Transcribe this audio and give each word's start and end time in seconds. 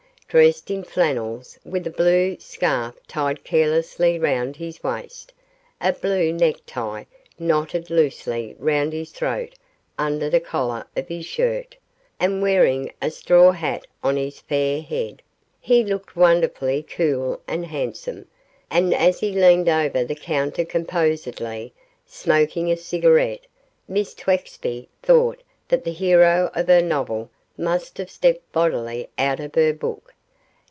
Dressed 0.33 0.71
in 0.71 0.85
flannels, 0.85 1.59
with 1.65 1.85
a 1.85 1.89
blue 1.89 2.39
scarf 2.39 2.97
tied 3.05 3.43
carelessly 3.43 4.17
round 4.17 4.55
his 4.55 4.81
waist, 4.81 5.33
a 5.81 5.91
blue 5.91 6.31
necktie 6.31 7.03
knotted 7.37 7.89
loosely 7.89 8.55
round 8.57 8.93
his 8.93 9.11
throat 9.11 9.55
under 9.99 10.29
the 10.29 10.39
collar 10.39 10.87
of 10.95 11.09
his 11.09 11.25
shirt, 11.25 11.75
and 12.17 12.41
wearing 12.41 12.93
a 13.01 13.11
straw 13.11 13.51
hat 13.51 13.85
on 14.01 14.15
his 14.15 14.39
fair 14.39 14.81
head, 14.81 15.21
he 15.59 15.83
looked 15.83 16.15
wonderfully 16.15 16.81
cool 16.81 17.41
and 17.45 17.65
handsome, 17.65 18.25
and 18.69 18.93
as 18.93 19.19
he 19.19 19.33
leaned 19.33 19.67
over 19.67 20.01
the 20.05 20.15
counter 20.15 20.63
composedly 20.63 21.73
smoking 22.05 22.71
a 22.71 22.77
cigarette, 22.77 23.47
Miss 23.85 24.13
Twexby 24.13 24.87
thought 25.03 25.43
that 25.67 25.83
the 25.83 25.91
hero 25.91 26.49
of 26.53 26.69
her 26.69 26.81
novel 26.81 27.29
must 27.57 27.97
have 27.97 28.09
stepped 28.09 28.49
bodily 28.53 29.09
out 29.19 29.41
of 29.41 29.51
the 29.51 29.73
book. 29.73 30.13